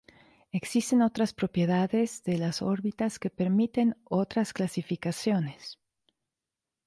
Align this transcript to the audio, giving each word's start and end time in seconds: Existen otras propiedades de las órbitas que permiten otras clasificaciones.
Existen 0.51 1.03
otras 1.03 1.31
propiedades 1.31 2.23
de 2.23 2.39
las 2.39 2.63
órbitas 2.63 3.19
que 3.19 3.29
permiten 3.29 3.95
otras 4.05 4.51
clasificaciones. 4.51 5.77